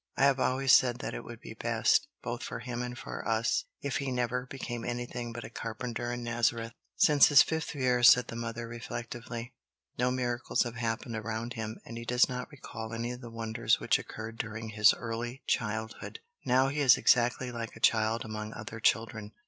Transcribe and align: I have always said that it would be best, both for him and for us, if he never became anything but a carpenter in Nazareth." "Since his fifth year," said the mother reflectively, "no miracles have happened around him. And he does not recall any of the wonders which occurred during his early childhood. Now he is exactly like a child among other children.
I 0.17 0.23
have 0.23 0.39
always 0.39 0.71
said 0.71 0.97
that 1.01 1.13
it 1.13 1.23
would 1.23 1.39
be 1.41 1.53
best, 1.53 2.07
both 2.23 2.41
for 2.41 2.57
him 2.61 2.81
and 2.81 2.97
for 2.97 3.23
us, 3.27 3.65
if 3.81 3.97
he 3.97 4.11
never 4.11 4.47
became 4.47 4.83
anything 4.83 5.31
but 5.31 5.43
a 5.43 5.49
carpenter 5.51 6.11
in 6.11 6.23
Nazareth." 6.23 6.73
"Since 6.95 7.27
his 7.27 7.43
fifth 7.43 7.75
year," 7.75 8.01
said 8.01 8.25
the 8.27 8.35
mother 8.35 8.67
reflectively, 8.67 9.53
"no 9.99 10.09
miracles 10.09 10.63
have 10.63 10.77
happened 10.77 11.15
around 11.15 11.53
him. 11.53 11.79
And 11.85 11.99
he 11.99 12.05
does 12.05 12.27
not 12.27 12.49
recall 12.49 12.91
any 12.93 13.11
of 13.11 13.21
the 13.21 13.29
wonders 13.29 13.79
which 13.79 13.99
occurred 13.99 14.39
during 14.39 14.69
his 14.69 14.91
early 14.95 15.43
childhood. 15.45 16.17
Now 16.43 16.69
he 16.69 16.79
is 16.79 16.97
exactly 16.97 17.51
like 17.51 17.75
a 17.75 17.79
child 17.79 18.25
among 18.25 18.55
other 18.55 18.79
children. 18.79 19.33